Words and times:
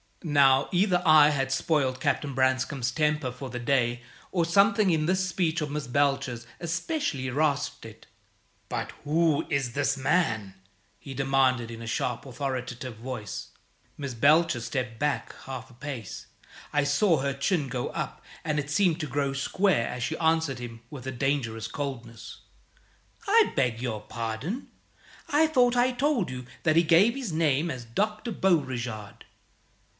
Now, 0.23 0.67
either 0.71 1.01
I 1.05 1.29
had 1.29 1.51
spoiled 1.51 1.99
Captain 1.99 2.33
Branscome's 2.35 2.91
temper 2.91 3.31
for 3.31 3.49
the 3.49 3.59
day, 3.59 4.01
or 4.31 4.45
something 4.45 4.89
in 4.91 5.05
this 5.07 5.27
speech 5.27 5.61
of 5.61 5.69
Miss 5.71 5.85
Belcher's 5.87 6.45
especially 6.59 7.29
rasped 7.31 7.85
it. 7.85 8.05
"But 8.69 8.91
who 9.03 9.47
is 9.49 9.73
this 9.73 9.97
man?" 9.97 10.55
he 10.99 11.15
demanded, 11.15 11.71
in 11.71 11.81
a 11.83 11.87
sharp, 11.87 12.25
authoritative 12.27 12.97
voice. 12.97 13.47
Miss 13.97 14.13
Belcher 14.13 14.59
stepped 14.59 14.99
back 14.99 15.35
half 15.45 15.71
a 15.71 15.73
pace. 15.73 16.27
I 16.73 16.83
saw 16.83 17.17
her 17.17 17.33
chin 17.33 17.67
go 17.67 17.89
up, 17.89 18.23
and 18.43 18.59
it 18.59 18.69
seemed 18.69 18.99
to 19.01 19.07
grow 19.07 19.33
square 19.33 19.87
as 19.87 20.03
she 20.03 20.17
answered 20.17 20.59
him 20.59 20.81
with 20.91 21.05
a 21.07 21.11
dangerous 21.11 21.67
coldness. 21.67 22.41
"I 23.27 23.53
beg 23.55 23.81
your 23.81 24.01
pardon. 24.01 24.67
I 25.29 25.45
thought 25.47 25.75
I 25.75 25.91
told 25.91 26.29
you 26.31 26.45
that 26.61 26.75
he 26.75 26.83
gave 26.83 27.15
his 27.15 27.31
name 27.31 27.69
as 27.71 27.85
Dr. 27.85 28.31
Beauregard." 28.31 29.25